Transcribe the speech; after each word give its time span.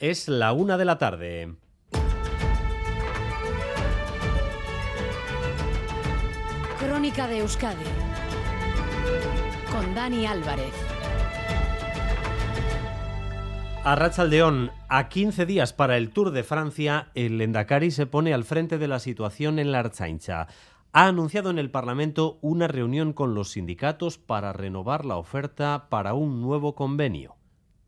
Es 0.00 0.28
la 0.28 0.52
una 0.52 0.78
de 0.78 0.84
la 0.84 0.96
tarde. 0.96 1.56
Crónica 6.78 7.26
de 7.26 7.38
Euskadi 7.38 7.82
con 9.72 9.96
Dani 9.96 10.24
Álvarez. 10.24 10.72
A 13.82 13.96
Rachaldeón, 13.96 14.70
a 14.88 15.08
15 15.08 15.46
días 15.46 15.72
para 15.72 15.96
el 15.96 16.10
Tour 16.10 16.30
de 16.30 16.44
Francia, 16.44 17.10
el 17.16 17.38
Lendakari 17.38 17.90
se 17.90 18.06
pone 18.06 18.32
al 18.32 18.44
frente 18.44 18.78
de 18.78 18.86
la 18.86 19.00
situación 19.00 19.58
en 19.58 19.72
la 19.72 19.80
Archaincha. 19.80 20.46
Ha 20.92 21.08
anunciado 21.08 21.50
en 21.50 21.58
el 21.58 21.72
Parlamento 21.72 22.38
una 22.40 22.68
reunión 22.68 23.12
con 23.12 23.34
los 23.34 23.50
sindicatos 23.50 24.16
para 24.16 24.52
renovar 24.52 25.04
la 25.04 25.16
oferta 25.16 25.88
para 25.90 26.14
un 26.14 26.40
nuevo 26.40 26.76
convenio. 26.76 27.34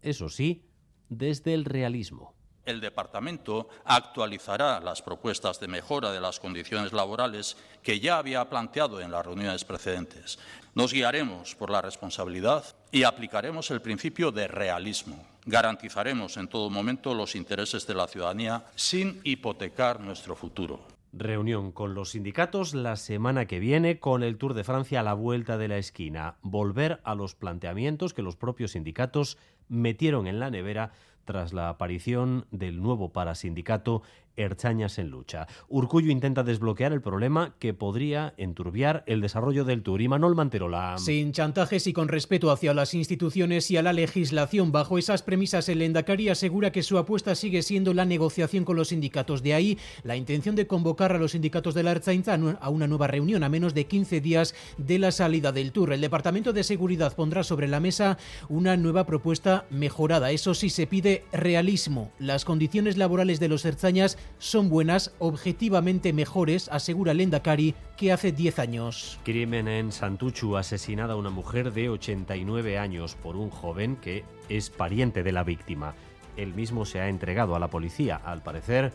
Eso 0.03 0.29
sí, 0.29 0.65
desde 1.11 1.53
el 1.53 1.67
realismo. 1.67 2.33
El 2.65 2.81
Departamento 2.81 3.69
actualizará 3.85 4.81
las 4.81 5.03
propuestas 5.03 5.59
de 5.61 5.69
mejora 5.69 6.13
de 6.13 6.21
las 6.21 6.39
condiciones 6.39 6.93
laborales 6.93 7.57
que 7.83 8.01
ya 8.01 8.19
había 8.19 8.49
planteado 8.49 9.01
en 9.01 9.11
las 9.11 9.25
reuniones 9.25 9.65
precedentes. 9.65 10.39
Nos 10.75 10.93
guiaremos 10.93 11.55
por 11.57 11.71
la 11.71 11.83
responsabilidad 11.83 12.65
y 12.93 13.03
aplicaremos 13.03 13.71
el 13.71 13.83
principio 13.83 14.31
de 14.31 14.47
realismo. 14.47 15.27
Garantizaremos 15.47 16.37
en 16.37 16.49
todo 16.49 16.71
momento 16.71 17.15
los 17.15 17.35
intereses 17.35 17.87
de 17.87 17.95
la 17.95 18.07
ciudadanía 18.07 18.65
sin 18.77 19.21
hipotecar 19.25 19.99
nuestro 20.01 20.37
futuro. 20.37 21.00
Reunión 21.13 21.73
con 21.73 21.95
los 21.95 22.11
sindicatos 22.11 22.73
la 22.73 22.95
semana 22.95 23.47
que 23.47 23.59
viene 23.59 23.99
con 23.99 24.23
el 24.23 24.39
Tour 24.39 24.55
de 24.55 24.63
Francia 24.63 25.01
a 25.01 25.03
la 25.03 25.15
vuelta 25.15 25.59
de 25.59 25.67
la 25.67 25.77
esquina. 25.77 26.37
Volver 26.43 27.01
a 27.03 27.17
los 27.17 27.35
planteamientos 27.35 28.15
que 28.15 28.23
los 28.23 28.37
propios 28.37 28.73
sindicatos 28.73 29.37
metieron 29.69 30.29
en 30.29 30.39
la 30.39 30.51
nevera 30.51 30.93
tras 31.25 31.53
la 31.53 31.69
aparición 31.69 32.47
del 32.53 32.81
nuevo 32.81 33.13
parasindicato 33.13 34.03
Erchañas 34.37 34.99
en 34.99 35.11
lucha. 35.11 35.47
Urcullo 35.69 36.11
intenta 36.11 36.43
desbloquear 36.43 36.93
el 36.93 37.03
problema 37.03 37.55
que 37.59 37.75
podría 37.75 38.35
enturbiar 38.37 39.05
el 39.07 39.21
desarrollo 39.21 39.65
del 39.65 39.83
Tour. 39.83 40.01
Y 40.01 40.09
Manuel 40.09 40.35
Manterola. 40.35 40.97
Sin 40.99 41.33
chantajes 41.33 41.87
y 41.87 41.93
con 41.93 42.09
respeto 42.09 42.51
hacia 42.51 42.75
las 42.75 42.95
instituciones 42.95 43.71
y 43.71 43.77
a 43.77 43.83
la 43.83 43.93
legislación, 43.93 44.73
bajo 44.73 44.99
esas 44.99 45.23
premisas, 45.23 45.69
el 45.69 45.83
Endacari 45.83 46.29
asegura 46.29 46.73
que 46.73 46.83
su 46.83 46.99
apuesta 46.99 47.35
sigue 47.35 47.63
siendo 47.63 47.95
la 47.95 48.05
negociación 48.05 48.65
con 48.65 48.77
los 48.77 48.89
sindicatos. 48.89 49.43
De 49.43 49.55
ahí 49.55 49.79
la 50.05 50.17
intención 50.17 50.57
de 50.57 50.67
convocar 50.67 51.13
a 51.13 51.19
los 51.19 51.33
sindicatos 51.33 51.75
de 51.75 51.83
la 51.83 51.93
Erchainza 51.93 52.39
a 52.61 52.71
una 52.71 52.87
nueva 52.87 53.07
reunión 53.07 53.43
a 53.43 53.49
menos 53.49 53.75
de 53.75 53.87
15 53.87 54.21
días 54.21 54.55
de 54.79 54.99
la 54.99 55.13
salida 55.13 55.53
del 55.53 55.73
Tour. 55.73 55.93
El 55.93 56.01
Departamento 56.01 56.53
de 56.53 56.65
Seguridad 56.65 57.15
pondrá 57.15 57.43
sobre 57.43 57.69
la 57.69 57.81
mesa 57.81 58.19
una 58.49 58.77
nueva 58.77 59.05
propuesta 59.05 59.65
mejorada. 59.71 60.31
Eso 60.31 60.55
sí, 60.55 60.71
se 60.71 60.87
pide 60.87 61.25
realismo. 61.33 62.13
Las 62.19 62.45
condiciones 62.45 62.97
laborales 62.97 63.41
de 63.41 63.49
los 63.49 63.65
Erchañas 63.65 64.19
son 64.39 64.71
buenas, 64.71 65.13
objetivamente 65.19 66.13
mejores, 66.13 66.69
asegura 66.71 67.15
Lendakari, 67.15 67.75
que 67.97 68.13
hace 68.13 68.33
10 68.33 68.59
años. 68.59 69.19
Crimen 69.25 69.69
en 69.69 69.93
Santuchu, 69.93 70.57
asesinada 70.57 71.17
una 71.17 71.31
mujer 71.31 71.73
de 71.73 71.91
89 71.91 72.79
años 72.79 73.17
por 73.23 73.37
un 73.37 73.51
joven 73.51 73.97
que 73.97 74.25
es 74.49 74.71
pariente 74.71 75.23
de 75.23 75.33
la 75.33 75.45
víctima. 75.45 75.95
Él 76.37 76.55
mismo 76.55 76.87
se 76.87 77.01
ha 77.01 77.09
entregado 77.09 77.55
a 77.55 77.59
la 77.59 77.69
policía. 77.69 78.17
Al 78.17 78.43
parecer, 78.43 78.93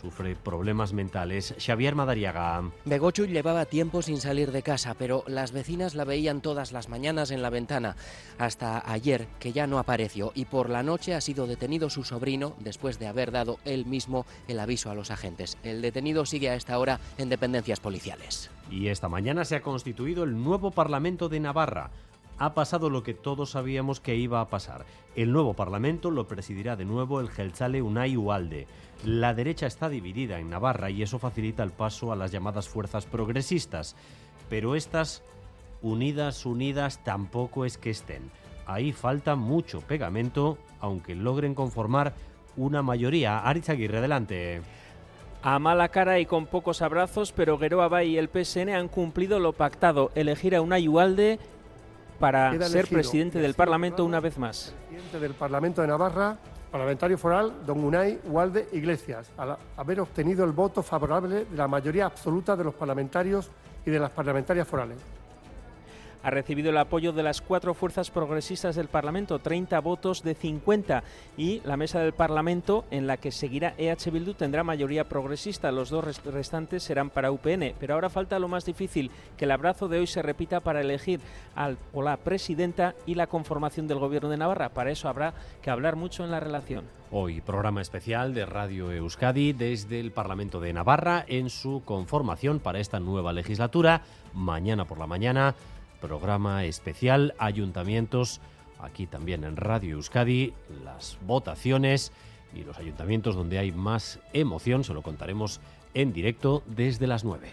sufre 0.00 0.36
problemas 0.36 0.92
mentales. 0.92 1.54
Xavier 1.58 1.94
Madariaga. 1.94 2.70
Begochu 2.84 3.26
llevaba 3.26 3.64
tiempo 3.64 4.02
sin 4.02 4.20
salir 4.20 4.52
de 4.52 4.62
casa, 4.62 4.94
pero 4.94 5.24
las 5.26 5.52
vecinas 5.52 5.94
la 5.94 6.04
veían 6.04 6.40
todas 6.40 6.72
las 6.72 6.88
mañanas 6.88 7.30
en 7.30 7.42
la 7.42 7.50
ventana, 7.50 7.96
hasta 8.38 8.90
ayer, 8.90 9.26
que 9.40 9.52
ya 9.52 9.66
no 9.66 9.78
apareció, 9.78 10.32
y 10.34 10.44
por 10.44 10.70
la 10.70 10.82
noche 10.82 11.14
ha 11.14 11.20
sido 11.20 11.46
detenido 11.46 11.90
su 11.90 12.04
sobrino 12.04 12.54
después 12.60 12.98
de 12.98 13.06
haber 13.06 13.30
dado 13.30 13.58
él 13.64 13.86
mismo 13.86 14.26
el 14.48 14.60
aviso 14.60 14.90
a 14.90 14.94
los 14.94 15.10
agentes. 15.10 15.58
El 15.62 15.82
detenido 15.82 16.26
sigue 16.26 16.50
a 16.50 16.54
esta 16.54 16.78
hora 16.78 17.00
en 17.18 17.28
dependencias 17.28 17.80
policiales. 17.80 18.50
Y 18.70 18.88
esta 18.88 19.08
mañana 19.08 19.44
se 19.44 19.56
ha 19.56 19.62
constituido 19.62 20.24
el 20.24 20.42
nuevo 20.42 20.70
Parlamento 20.70 21.28
de 21.28 21.40
Navarra 21.40 21.90
ha 22.38 22.54
pasado 22.54 22.90
lo 22.90 23.02
que 23.02 23.14
todos 23.14 23.50
sabíamos 23.50 24.00
que 24.00 24.16
iba 24.16 24.40
a 24.40 24.48
pasar. 24.48 24.84
El 25.14 25.32
nuevo 25.32 25.54
Parlamento 25.54 26.10
lo 26.10 26.28
presidirá 26.28 26.76
de 26.76 26.84
nuevo 26.84 27.20
el 27.20 27.30
Gelchale 27.30 27.80
Unai 27.80 28.16
Ualde. 28.16 28.66
La 29.04 29.34
derecha 29.34 29.66
está 29.66 29.88
dividida 29.88 30.38
en 30.38 30.50
Navarra 30.50 30.90
y 30.90 31.02
eso 31.02 31.18
facilita 31.18 31.62
el 31.62 31.70
paso 31.70 32.12
a 32.12 32.16
las 32.16 32.32
llamadas 32.32 32.68
fuerzas 32.68 33.06
progresistas. 33.06 33.96
Pero 34.50 34.76
estas, 34.76 35.22
unidas, 35.82 36.44
unidas, 36.44 37.02
tampoco 37.04 37.64
es 37.64 37.78
que 37.78 37.90
estén. 37.90 38.30
Ahí 38.66 38.92
falta 38.92 39.36
mucho 39.36 39.80
pegamento, 39.80 40.58
aunque 40.80 41.14
logren 41.14 41.54
conformar 41.54 42.14
una 42.56 42.82
mayoría. 42.82 43.38
Aritz 43.38 43.70
Aguirre, 43.70 43.98
adelante. 43.98 44.60
A 45.42 45.58
mala 45.58 45.88
cara 45.88 46.18
y 46.18 46.26
con 46.26 46.46
pocos 46.46 46.82
abrazos, 46.82 47.32
pero 47.32 47.58
Geroa 47.58 47.88
Bay 47.88 48.14
y 48.14 48.18
el 48.18 48.28
PSN 48.28 48.70
han 48.70 48.88
cumplido 48.88 49.38
lo 49.38 49.52
pactado, 49.52 50.10
elegir 50.14 50.56
a 50.56 50.60
Unai 50.60 50.88
Ualde 50.88 51.38
para 52.18 52.58
ser 52.68 52.88
presidente 52.88 53.38
del 53.38 53.54
Parlamento 53.54 54.04
una 54.04 54.20
vez 54.20 54.38
más. 54.38 54.74
Presidente 54.88 55.20
del 55.20 55.34
Parlamento 55.34 55.80
de 55.82 55.88
Navarra, 55.88 56.36
parlamentario 56.70 57.18
foral, 57.18 57.64
don 57.66 57.82
Unai 57.84 58.20
Ualde 58.24 58.68
Iglesias, 58.72 59.30
al 59.36 59.56
haber 59.76 60.00
obtenido 60.00 60.44
el 60.44 60.52
voto 60.52 60.82
favorable 60.82 61.44
de 61.44 61.56
la 61.56 61.68
mayoría 61.68 62.06
absoluta 62.06 62.56
de 62.56 62.64
los 62.64 62.74
parlamentarios 62.74 63.50
y 63.84 63.90
de 63.90 63.98
las 63.98 64.10
parlamentarias 64.10 64.66
forales 64.66 65.15
ha 66.26 66.30
recibido 66.30 66.70
el 66.70 66.78
apoyo 66.78 67.12
de 67.12 67.22
las 67.22 67.40
cuatro 67.40 67.72
fuerzas 67.72 68.10
progresistas 68.10 68.74
del 68.74 68.88
Parlamento, 68.88 69.38
30 69.38 69.78
votos 69.78 70.24
de 70.24 70.34
50, 70.34 71.04
y 71.36 71.60
la 71.60 71.76
mesa 71.76 72.00
del 72.00 72.14
Parlamento, 72.14 72.84
en 72.90 73.06
la 73.06 73.16
que 73.16 73.30
seguirá 73.30 73.74
EH 73.78 74.10
Bildu, 74.10 74.34
tendrá 74.34 74.64
mayoría 74.64 75.08
progresista. 75.08 75.70
Los 75.70 75.88
dos 75.88 76.24
restantes 76.24 76.82
serán 76.82 77.10
para 77.10 77.30
UPN. 77.30 77.74
Pero 77.78 77.94
ahora 77.94 78.10
falta 78.10 78.40
lo 78.40 78.48
más 78.48 78.64
difícil, 78.64 79.12
que 79.36 79.44
el 79.44 79.52
abrazo 79.52 79.86
de 79.86 80.00
hoy 80.00 80.08
se 80.08 80.20
repita 80.20 80.58
para 80.58 80.80
elegir 80.80 81.20
al 81.54 81.78
o 81.92 82.02
la 82.02 82.16
presidenta 82.16 82.96
y 83.06 83.14
la 83.14 83.28
conformación 83.28 83.86
del 83.86 84.00
Gobierno 84.00 84.28
de 84.28 84.36
Navarra. 84.36 84.70
Para 84.70 84.90
eso 84.90 85.08
habrá 85.08 85.32
que 85.62 85.70
hablar 85.70 85.94
mucho 85.94 86.24
en 86.24 86.32
la 86.32 86.40
relación. 86.40 86.86
Hoy 87.12 87.40
programa 87.40 87.80
especial 87.80 88.34
de 88.34 88.46
Radio 88.46 88.90
Euskadi 88.90 89.52
desde 89.52 90.00
el 90.00 90.10
Parlamento 90.10 90.58
de 90.58 90.72
Navarra 90.72 91.24
en 91.28 91.50
su 91.50 91.82
conformación 91.84 92.58
para 92.58 92.80
esta 92.80 92.98
nueva 92.98 93.32
legislatura. 93.32 94.02
Mañana 94.34 94.86
por 94.86 94.98
la 94.98 95.06
mañana 95.06 95.54
programa 96.06 96.64
especial 96.64 97.34
Ayuntamientos, 97.38 98.40
aquí 98.78 99.08
también 99.08 99.42
en 99.42 99.56
Radio 99.56 99.96
Euskadi, 99.96 100.54
las 100.84 101.18
votaciones 101.26 102.12
y 102.54 102.62
los 102.62 102.78
ayuntamientos 102.78 103.34
donde 103.34 103.58
hay 103.58 103.72
más 103.72 104.20
emoción, 104.32 104.84
se 104.84 104.94
lo 104.94 105.02
contaremos 105.02 105.60
en 105.94 106.12
directo 106.12 106.62
desde 106.66 107.08
las 107.08 107.24
9. 107.24 107.52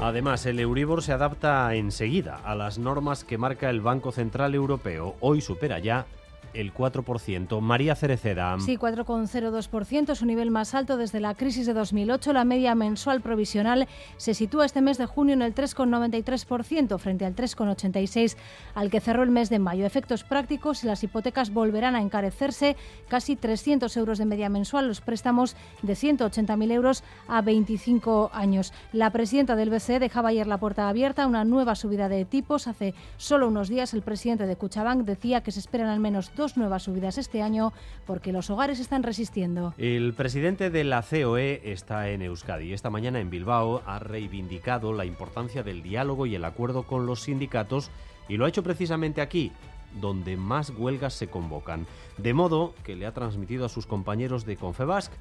Además, 0.00 0.44
el 0.46 0.58
Euribor 0.58 1.02
se 1.02 1.12
adapta 1.12 1.72
enseguida 1.74 2.40
a 2.44 2.56
las 2.56 2.78
normas 2.78 3.22
que 3.22 3.38
marca 3.38 3.70
el 3.70 3.80
Banco 3.80 4.10
Central 4.10 4.54
Europeo. 4.54 5.14
Hoy 5.20 5.40
supera 5.40 5.78
ya 5.78 6.06
el 6.54 6.72
4%. 6.74 7.60
María 7.60 7.94
Cereceda. 7.94 8.58
Sí, 8.60 8.76
4,02%, 8.76 10.14
su 10.14 10.26
nivel 10.26 10.50
más 10.50 10.74
alto 10.74 10.96
desde 10.96 11.20
la 11.20 11.34
crisis 11.34 11.66
de 11.66 11.74
2008. 11.74 12.32
La 12.32 12.44
media 12.44 12.74
mensual 12.74 13.20
provisional 13.20 13.88
se 14.16 14.34
sitúa 14.34 14.66
este 14.66 14.80
mes 14.80 14.98
de 14.98 15.06
junio 15.06 15.34
en 15.34 15.42
el 15.42 15.54
3,93% 15.54 16.98
frente 16.98 17.24
al 17.24 17.34
3,86% 17.34 18.36
al 18.74 18.90
que 18.90 19.00
cerró 19.00 19.22
el 19.22 19.30
mes 19.30 19.50
de 19.50 19.58
mayo. 19.58 19.86
Efectos 19.86 20.24
prácticos 20.24 20.84
las 20.84 21.02
hipotecas 21.02 21.52
volverán 21.52 21.96
a 21.96 22.00
encarecerse 22.00 22.76
casi 23.08 23.36
300 23.36 23.96
euros 23.96 24.18
de 24.18 24.24
media 24.24 24.48
mensual, 24.48 24.88
los 24.88 25.00
préstamos 25.00 25.56
de 25.82 25.94
180.000 25.94 26.72
euros 26.72 27.04
a 27.28 27.42
25 27.42 28.30
años. 28.32 28.72
La 28.92 29.10
presidenta 29.10 29.56
del 29.56 29.70
BCE 29.70 29.98
dejaba 29.98 30.30
ayer 30.30 30.46
la 30.46 30.58
puerta 30.58 30.88
abierta 30.88 31.24
a 31.24 31.26
una 31.26 31.44
nueva 31.44 31.74
subida 31.74 32.08
de 32.08 32.24
tipos. 32.24 32.66
Hace 32.66 32.94
solo 33.16 33.48
unos 33.48 33.68
días 33.68 33.94
el 33.94 34.02
presidente 34.02 34.46
de 34.46 34.56
Cuchabank 34.56 35.04
decía 35.04 35.42
que 35.42 35.52
se 35.52 35.60
esperan 35.60 35.88
al 35.88 36.00
menos 36.00 36.30
dos 36.40 36.56
nuevas 36.56 36.82
subidas 36.82 37.18
este 37.18 37.42
año 37.42 37.72
porque 38.06 38.32
los 38.32 38.50
hogares 38.50 38.80
están 38.80 39.04
resistiendo. 39.04 39.74
El 39.78 40.14
presidente 40.14 40.70
de 40.70 40.82
la 40.82 41.02
COE 41.02 41.60
está 41.70 42.08
en 42.08 42.22
Euskadi. 42.22 42.72
Esta 42.72 42.90
mañana 42.90 43.20
en 43.20 43.30
Bilbao 43.30 43.82
ha 43.86 44.00
reivindicado 44.00 44.92
la 44.92 45.04
importancia 45.04 45.62
del 45.62 45.82
diálogo 45.82 46.26
y 46.26 46.34
el 46.34 46.44
acuerdo 46.44 46.82
con 46.82 47.06
los 47.06 47.20
sindicatos 47.20 47.90
y 48.28 48.36
lo 48.36 48.46
ha 48.46 48.48
hecho 48.48 48.62
precisamente 48.62 49.20
aquí, 49.20 49.52
donde 50.00 50.36
más 50.36 50.70
huelgas 50.70 51.14
se 51.14 51.28
convocan. 51.28 51.86
De 52.16 52.32
modo 52.32 52.74
que 52.84 52.96
le 52.96 53.06
ha 53.06 53.12
transmitido 53.12 53.66
a 53.66 53.68
sus 53.68 53.86
compañeros 53.86 54.46
de 54.46 54.56
Confebasc 54.56 55.12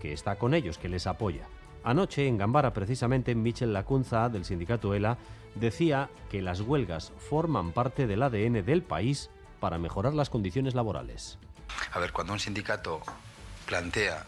que 0.00 0.12
está 0.12 0.36
con 0.36 0.54
ellos, 0.54 0.78
que 0.78 0.88
les 0.88 1.06
apoya. 1.06 1.48
Anoche, 1.84 2.26
en 2.26 2.38
Gambara, 2.38 2.72
precisamente, 2.72 3.34
Michel 3.34 3.72
Lacunza, 3.72 4.28
del 4.28 4.44
sindicato 4.44 4.94
ELA, 4.94 5.18
decía 5.54 6.08
que 6.30 6.42
las 6.42 6.60
huelgas 6.60 7.12
forman 7.16 7.72
parte 7.72 8.06
del 8.06 8.22
ADN 8.22 8.64
del 8.64 8.82
país 8.82 9.30
para 9.60 9.78
mejorar 9.78 10.14
las 10.14 10.30
condiciones 10.30 10.74
laborales. 10.74 11.38
A 11.92 11.98
ver, 11.98 12.12
cuando 12.12 12.32
un 12.32 12.40
sindicato 12.40 13.02
plantea 13.66 14.24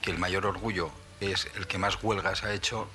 que 0.00 0.10
el 0.10 0.18
mayor 0.18 0.46
orgullo 0.46 0.90
es 1.20 1.48
el 1.56 1.66
que 1.66 1.78
más 1.78 2.02
huelgas 2.02 2.44
ha 2.44 2.52
hecho, 2.52 2.88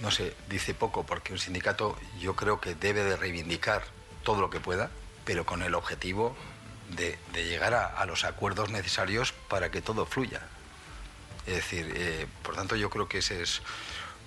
no 0.00 0.10
sé, 0.10 0.36
dice 0.48 0.74
poco, 0.74 1.04
porque 1.04 1.32
un 1.32 1.38
sindicato 1.38 1.96
yo 2.20 2.36
creo 2.36 2.60
que 2.60 2.74
debe 2.74 3.04
de 3.04 3.16
reivindicar 3.16 3.82
todo 4.22 4.40
lo 4.40 4.50
que 4.50 4.60
pueda, 4.60 4.90
pero 5.24 5.46
con 5.46 5.62
el 5.62 5.74
objetivo 5.74 6.36
de, 6.90 7.18
llegar 7.34 7.74
a, 7.74 8.04
los 8.06 8.24
acuerdos 8.24 8.70
necesarios 8.70 9.32
para 9.32 9.70
que 9.70 9.82
todo 9.82 10.06
fluya. 10.06 10.42
Es 11.46 11.54
decir, 11.56 11.92
eh, 11.96 12.26
por 12.42 12.54
tanto 12.54 12.76
yo 12.76 12.90
creo 12.90 13.08
que 13.08 13.18
ese 13.18 13.42
es 13.42 13.62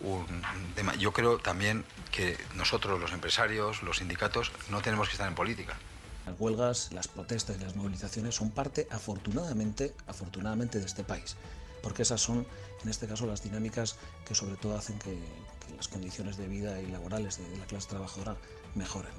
un 0.03 0.73
tema. 0.75 0.95
Yo 0.95 1.13
creo 1.13 1.37
también 1.39 1.85
que 2.11 2.37
nosotros, 2.55 2.99
los 2.99 3.11
empresarios, 3.13 3.83
los 3.83 3.97
sindicatos, 3.97 4.51
no 4.69 4.81
tenemos 4.81 5.07
que 5.07 5.13
estar 5.13 5.27
en 5.27 5.35
política. 5.35 5.77
Las 6.25 6.39
huelgas, 6.39 6.91
las 6.91 7.07
protestas 7.07 7.57
y 7.57 7.63
las 7.63 7.75
movilizaciones 7.75 8.35
son 8.35 8.51
parte, 8.51 8.87
afortunadamente, 8.91 9.93
afortunadamente 10.07 10.79
de 10.79 10.85
este 10.85 11.03
país, 11.03 11.35
porque 11.81 12.03
esas 12.03 12.21
son, 12.21 12.45
en 12.83 12.89
este 12.89 13.07
caso, 13.07 13.25
las 13.25 13.43
dinámicas 13.43 13.97
que 14.25 14.35
sobre 14.35 14.55
todo 14.55 14.77
hacen 14.77 14.99
que, 14.99 15.17
las 15.75 15.87
condiciones 15.87 16.37
de 16.37 16.47
vida 16.47 16.81
y 16.81 16.87
laborales 16.87 17.37
de, 17.37 17.57
la 17.57 17.65
clase 17.65 17.87
trabajadora 17.87 18.35
mejoren. 18.75 19.11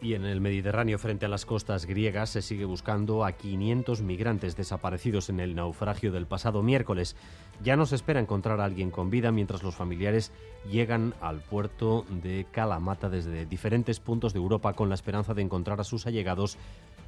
Y 0.00 0.14
en 0.14 0.24
el 0.26 0.40
Mediterráneo, 0.40 0.98
frente 0.98 1.24
a 1.24 1.30
las 1.30 1.46
costas 1.46 1.86
griegas, 1.86 2.30
se 2.30 2.42
sigue 2.42 2.66
buscando 2.66 3.24
a 3.24 3.32
500 3.32 4.02
migrantes 4.02 4.54
desaparecidos 4.54 5.30
en 5.30 5.40
el 5.40 5.54
naufragio 5.54 6.12
del 6.12 6.26
pasado 6.26 6.62
miércoles. 6.62 7.16
Ya 7.62 7.76
no 7.76 7.86
se 7.86 7.94
espera 7.94 8.20
encontrar 8.20 8.60
a 8.60 8.64
alguien 8.64 8.90
con 8.90 9.08
vida 9.08 9.32
mientras 9.32 9.62
los 9.62 9.76
familiares 9.76 10.32
llegan 10.70 11.14
al 11.20 11.40
puerto 11.40 12.04
de 12.22 12.46
Kalamata 12.50 13.08
desde 13.08 13.46
diferentes 13.46 14.00
puntos 14.00 14.32
de 14.32 14.40
Europa 14.40 14.74
con 14.74 14.88
la 14.88 14.94
esperanza 14.94 15.32
de 15.32 15.42
encontrar 15.42 15.80
a 15.80 15.84
sus 15.84 16.06
allegados 16.06 16.58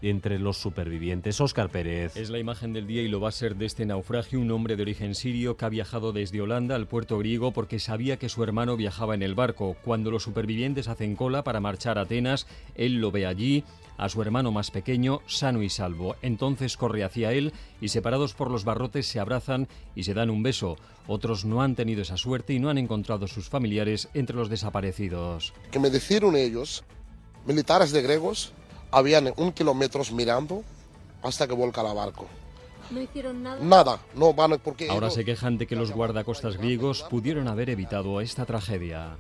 entre 0.02 0.38
los 0.38 0.56
supervivientes. 0.56 1.40
Óscar 1.40 1.70
Pérez. 1.70 2.16
Es 2.16 2.31
la 2.31 2.38
imagen 2.38 2.72
del 2.72 2.87
día 2.87 3.02
y 3.02 3.08
lo 3.08 3.20
va 3.20 3.28
a 3.28 3.32
ser 3.32 3.56
de 3.56 3.66
este 3.66 3.87
naufragio, 3.87 4.40
un 4.40 4.50
hombre 4.50 4.76
de 4.76 4.82
origen 4.82 5.14
sirio 5.14 5.56
que 5.56 5.64
ha 5.64 5.69
viajado 5.69 6.12
desde 6.12 6.40
Holanda 6.40 6.75
al 6.75 6.87
puerto 6.87 7.19
griego 7.19 7.52
porque 7.52 7.78
sabía 7.78 8.19
que 8.19 8.28
su 8.28 8.43
hermano 8.43 8.76
viajaba 8.76 9.14
en 9.14 9.22
el 9.22 9.34
barco. 9.34 9.76
Cuando 9.84 10.10
los 10.10 10.22
supervivientes 10.22 10.88
hacen 10.88 11.16
cola 11.16 11.44
para 11.44 11.60
marchar 11.60 11.98
a 11.98 12.02
Atenas, 12.02 12.46
él 12.75 13.00
lo 13.00 13.10
ve 13.10 13.26
allí, 13.26 13.64
a 13.96 14.08
su 14.08 14.22
hermano 14.22 14.52
más 14.52 14.70
pequeño, 14.70 15.20
sano 15.26 15.62
y 15.62 15.70
salvo. 15.70 16.16
Entonces 16.22 16.76
corre 16.76 17.04
hacia 17.04 17.32
él 17.32 17.52
y 17.81 17.88
separados 17.88 18.34
por 18.34 18.50
los 18.50 18.64
barrotes 18.64 19.06
se 19.06 19.20
abrazan 19.20 19.69
y 19.94 20.04
se 20.04 20.14
dan 20.14 20.31
un 20.31 20.43
beso. 20.43 20.76
Otros 21.06 21.44
no 21.44 21.62
han 21.62 21.75
tenido 21.75 22.02
esa 22.02 22.16
suerte 22.16 22.52
y 22.52 22.58
no 22.58 22.69
han 22.69 22.78
encontrado 22.78 23.25
a 23.25 23.28
sus 23.28 23.48
familiares 23.48 24.08
entre 24.14 24.37
los 24.37 24.48
desaparecidos. 24.48 25.54
Que 25.70 25.78
me 25.78 25.90
dijeron 25.90 26.37
ellos, 26.37 26.84
militares 27.46 27.93
de 27.93 28.02
gregos, 28.02 28.52
habían 28.96 29.31
un 29.37 29.52
kilómetro 29.52 30.02
mirando 30.14 30.64
hasta 31.22 31.46
que 31.46 31.52
volca 31.52 31.82
el 31.82 31.94
barco. 31.94 32.26
¿No 32.90 33.02
hicieron 33.02 33.43
nada? 33.43 33.58
Nada, 33.62 34.00
no 34.14 34.32
van 34.32 34.58
porque... 34.64 34.88
Ahora 34.88 35.10
se 35.10 35.25
quejan 35.25 35.58
de 35.58 35.66
que 35.66 35.76
los 35.76 35.93
guardacostas 35.93 36.56
griegos 36.56 37.02
pudieron 37.02 37.46
haber 37.46 37.69
evitado 37.69 38.22
esta 38.22 38.46
tragedia. 38.46 39.19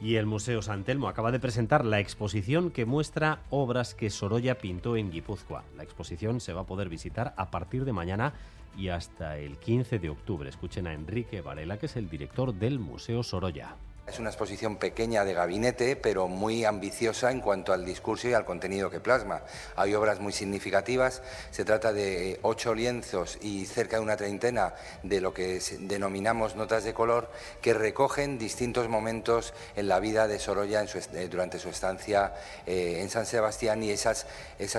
Y 0.00 0.14
el 0.16 0.26
Museo 0.26 0.62
San 0.62 0.84
Telmo 0.84 1.08
acaba 1.08 1.32
de 1.32 1.40
presentar 1.40 1.84
la 1.84 1.98
exposición 1.98 2.70
que 2.70 2.84
muestra 2.84 3.40
obras 3.50 3.94
que 3.94 4.08
Sorolla 4.08 4.58
pintó 4.58 4.96
en 4.96 5.10
Guipúzcoa. 5.10 5.64
La 5.76 5.82
exposición 5.82 6.40
se 6.40 6.52
va 6.52 6.60
a 6.60 6.66
poder 6.66 6.88
visitar 6.88 7.34
a 7.36 7.50
partir 7.50 7.84
de 7.84 7.92
mañana 7.92 8.34
y 8.76 8.90
hasta 8.90 9.36
el 9.38 9.56
15 9.56 9.98
de 9.98 10.10
octubre. 10.10 10.48
Escuchen 10.48 10.86
a 10.86 10.92
Enrique 10.92 11.40
Varela, 11.40 11.78
que 11.78 11.86
es 11.86 11.96
el 11.96 12.08
director 12.08 12.54
del 12.54 12.78
Museo 12.78 13.24
Sorolla. 13.24 13.74
Es 14.08 14.18
una 14.18 14.30
exposición 14.30 14.76
pequeña 14.76 15.24
de 15.24 15.34
gabinete, 15.34 15.94
pero 15.94 16.28
muy 16.28 16.64
ambiciosa 16.64 17.30
en 17.30 17.40
cuanto 17.40 17.74
al 17.74 17.84
discurso 17.84 18.26
y 18.26 18.32
al 18.32 18.46
contenido 18.46 18.88
que 18.88 19.00
plasma. 19.00 19.42
Hay 19.76 19.94
obras 19.94 20.18
muy 20.18 20.32
significativas, 20.32 21.22
se 21.50 21.64
trata 21.66 21.92
de 21.92 22.38
ocho 22.42 22.74
lienzos 22.74 23.38
y 23.42 23.66
cerca 23.66 23.96
de 23.96 24.02
una 24.02 24.16
treintena 24.16 24.74
de 25.02 25.20
lo 25.20 25.34
que 25.34 25.60
denominamos 25.80 26.56
notas 26.56 26.84
de 26.84 26.94
color, 26.94 27.30
que 27.60 27.74
recogen 27.74 28.38
distintos 28.38 28.88
momentos 28.88 29.52
en 29.76 29.88
la 29.88 30.00
vida 30.00 30.26
de 30.26 30.38
Sorolla 30.38 30.82
eh, 30.84 31.28
durante 31.30 31.58
su 31.58 31.68
estancia 31.68 32.34
eh, 32.66 33.00
en 33.00 33.10
San 33.10 33.26
Sebastián 33.26 33.82
y 33.82 33.90
esas, 33.90 34.26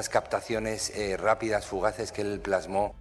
captaciones 0.09 0.89
eh, 0.95 1.17
rápidas, 1.17 1.67
fugaces 1.67 2.11
que 2.11 2.21
él 2.21 2.39
plasmó 2.39 2.95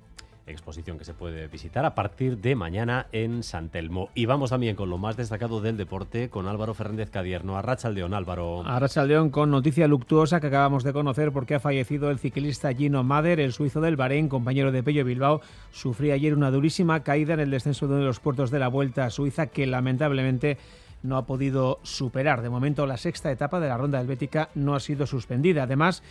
exposición 0.48 0.98
que 0.98 1.04
se 1.04 1.14
puede 1.14 1.48
visitar 1.48 1.84
a 1.84 1.94
partir 1.94 2.38
de 2.38 2.54
mañana 2.54 3.06
en 3.12 3.42
San 3.42 3.68
Telmo. 3.68 4.10
Y 4.14 4.26
vamos 4.26 4.50
también 4.50 4.76
con 4.76 4.90
lo 4.90 4.98
más 4.98 5.16
destacado 5.16 5.60
del 5.60 5.76
deporte 5.76 6.28
con 6.30 6.46
Álvaro 6.46 6.74
Fernández 6.74 7.10
Cadierno. 7.10 7.56
A 7.56 7.62
Rachaldeón, 7.62 8.14
Álvaro. 8.14 8.62
A 8.66 8.78
Rachaldeón 8.78 9.30
con 9.30 9.50
noticia 9.50 9.88
luctuosa 9.88 10.40
que 10.40 10.48
acabamos 10.48 10.84
de 10.84 10.92
conocer 10.92 11.32
porque 11.32 11.54
ha 11.54 11.60
fallecido 11.60 12.10
el 12.10 12.18
ciclista 12.18 12.72
Gino 12.72 13.04
Mader, 13.04 13.40
el 13.40 13.52
suizo 13.52 13.80
del 13.80 13.96
Bahrein, 13.96 14.28
compañero 14.28 14.72
de 14.72 14.82
Pello 14.82 15.04
Bilbao. 15.04 15.40
Sufría 15.70 16.14
ayer 16.14 16.34
una 16.34 16.50
durísima 16.50 17.02
caída 17.02 17.34
en 17.34 17.40
el 17.40 17.50
descenso 17.50 17.86
de 17.86 17.94
uno 17.94 18.00
de 18.02 18.06
los 18.06 18.20
puertos 18.20 18.50
de 18.50 18.58
la 18.58 18.68
Vuelta 18.68 19.04
a 19.04 19.10
Suiza 19.10 19.48
que 19.48 19.66
lamentablemente 19.66 20.58
no 21.02 21.16
ha 21.16 21.26
podido 21.26 21.78
superar. 21.82 22.42
De 22.42 22.50
momento 22.50 22.86
la 22.86 22.96
sexta 22.96 23.30
etapa 23.30 23.60
de 23.60 23.68
la 23.68 23.76
ronda 23.76 24.00
helvética 24.00 24.50
no 24.54 24.74
ha 24.74 24.80
sido 24.80 25.06
suspendida. 25.06 25.64
Además, 25.64 26.02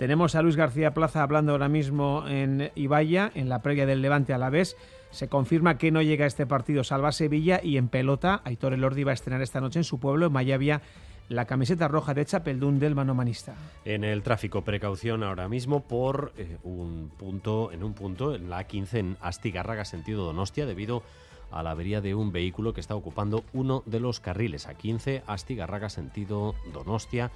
tenemos 0.00 0.34
a 0.34 0.40
Luis 0.40 0.56
García 0.56 0.94
Plaza 0.94 1.22
hablando 1.22 1.52
ahora 1.52 1.68
mismo 1.68 2.24
en 2.26 2.72
Ibaya, 2.74 3.30
en 3.34 3.50
la 3.50 3.60
previa 3.60 3.84
del 3.84 4.00
Levante 4.00 4.32
a 4.32 4.38
la 4.38 4.48
vez. 4.48 4.74
Se 5.10 5.28
confirma 5.28 5.76
que 5.76 5.90
no 5.90 6.00
llega 6.00 6.24
a 6.24 6.26
este 6.26 6.46
partido 6.46 6.84
Salva 6.84 7.12
Sevilla 7.12 7.60
y 7.62 7.76
en 7.76 7.88
pelota 7.88 8.40
Aitor 8.44 8.72
Elordi 8.72 9.04
va 9.04 9.10
a 9.10 9.14
estrenar 9.14 9.42
esta 9.42 9.60
noche 9.60 9.78
en 9.78 9.84
su 9.84 10.00
pueblo, 10.00 10.24
en 10.24 10.32
Mayavia, 10.32 10.80
la 11.28 11.44
camiseta 11.44 11.86
roja 11.86 12.14
de 12.14 12.24
Chapeldún 12.24 12.78
del 12.78 12.94
manomanista. 12.94 13.54
En 13.84 14.02
el 14.02 14.22
tráfico, 14.22 14.62
precaución 14.62 15.22
ahora 15.22 15.50
mismo 15.50 15.82
por 15.82 16.32
eh, 16.38 16.56
un 16.62 17.10
punto, 17.18 17.70
en 17.70 17.84
un 17.84 17.92
punto, 17.92 18.34
en 18.34 18.48
la 18.48 18.66
A15 18.66 18.94
en 18.94 19.16
Astigarraga, 19.20 19.84
sentido 19.84 20.24
Donostia, 20.24 20.64
debido 20.64 21.02
a 21.50 21.62
la 21.62 21.72
avería 21.72 22.00
de 22.00 22.14
un 22.14 22.32
vehículo 22.32 22.72
que 22.72 22.80
está 22.80 22.94
ocupando 22.94 23.44
uno 23.52 23.82
de 23.84 24.00
los 24.00 24.18
carriles. 24.18 24.66
A15, 24.66 25.24
Astigarraga, 25.26 25.90
sentido 25.90 26.54
Donostia, 26.72 27.30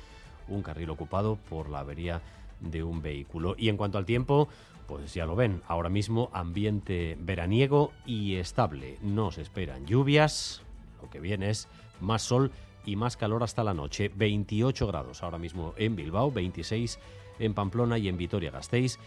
un 0.48 0.62
carril 0.62 0.88
ocupado 0.88 1.36
por 1.50 1.68
la 1.68 1.80
avería 1.80 2.22
de 2.60 2.82
un 2.82 3.02
vehículo. 3.02 3.54
Y 3.58 3.68
en 3.68 3.76
cuanto 3.76 3.98
al 3.98 4.06
tiempo, 4.06 4.48
pues 4.86 5.14
ya 5.14 5.26
lo 5.26 5.36
ven, 5.36 5.62
ahora 5.66 5.88
mismo 5.88 6.30
ambiente 6.32 7.16
veraniego 7.20 7.92
y 8.06 8.36
estable. 8.36 8.98
No 9.02 9.30
se 9.30 9.42
esperan 9.42 9.86
lluvias, 9.86 10.62
lo 11.02 11.10
que 11.10 11.20
viene 11.20 11.50
es 11.50 11.68
más 12.00 12.22
sol 12.22 12.50
y 12.84 12.96
más 12.96 13.16
calor 13.16 13.42
hasta 13.42 13.64
la 13.64 13.74
noche. 13.74 14.10
28 14.14 14.86
grados 14.86 15.22
ahora 15.22 15.38
mismo 15.38 15.74
en 15.76 15.96
Bilbao, 15.96 16.30
26 16.30 16.98
en 17.38 17.54
Pamplona 17.54 17.98
y 17.98 18.08
en 18.08 18.16
Vitoria-Gasteiz, 18.16 18.98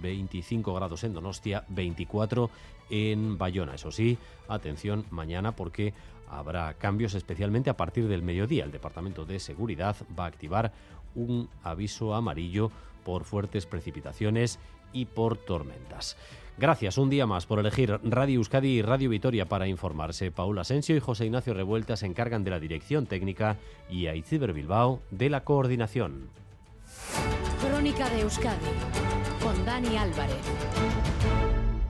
25 0.00 0.74
grados 0.74 1.04
en 1.04 1.12
Donostia, 1.12 1.64
24 1.68 2.50
en 2.90 3.36
Bayona. 3.36 3.74
Eso 3.74 3.90
sí, 3.90 4.18
atención 4.48 5.04
mañana 5.10 5.54
porque 5.54 5.92
habrá 6.30 6.74
cambios 6.74 7.14
especialmente 7.14 7.70
a 7.70 7.76
partir 7.76 8.08
del 8.08 8.22
mediodía. 8.22 8.64
El 8.64 8.72
Departamento 8.72 9.24
de 9.24 9.38
Seguridad 9.38 9.96
va 10.18 10.24
a 10.24 10.28
activar 10.28 10.72
un 11.14 11.48
aviso 11.62 12.14
amarillo 12.14 12.70
por 13.04 13.24
fuertes 13.24 13.66
precipitaciones 13.66 14.58
y 14.92 15.04
por 15.04 15.36
tormentas. 15.36 16.16
Gracias 16.56 16.98
un 16.98 17.10
día 17.10 17.26
más 17.26 17.46
por 17.46 17.58
elegir 17.58 17.98
Radio 18.04 18.36
Euskadi 18.36 18.78
y 18.78 18.82
Radio 18.82 19.10
Vitoria 19.10 19.46
para 19.46 19.66
informarse. 19.66 20.30
Paula 20.30 20.60
Asensio 20.60 20.96
y 20.96 21.00
José 21.00 21.26
Ignacio 21.26 21.52
Revuelta 21.52 21.96
se 21.96 22.06
encargan 22.06 22.44
de 22.44 22.50
la 22.50 22.60
dirección 22.60 23.06
técnica 23.06 23.56
y 23.90 24.06
Aitziber 24.06 24.52
Bilbao 24.52 25.02
de 25.10 25.30
la 25.30 25.42
coordinación. 25.42 26.30
Crónica 27.60 28.08
de 28.10 28.20
Euskadi 28.20 28.66
con 29.42 29.64
Dani 29.64 29.96
Álvarez. 29.96 31.03